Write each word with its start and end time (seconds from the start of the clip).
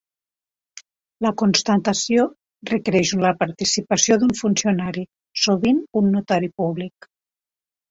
La 1.25 1.31
constatació 1.41 2.25
requereix 2.71 3.13
la 3.25 3.35
participació 3.43 4.19
d'un 4.25 4.33
funcionari, 4.41 5.07
sovint 5.45 5.85
un 6.03 6.11
notari 6.19 6.53
públic. 6.61 7.11